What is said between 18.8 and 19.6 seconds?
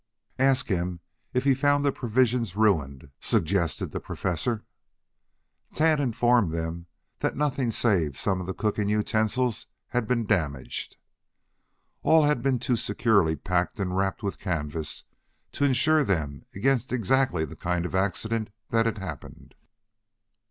had happened.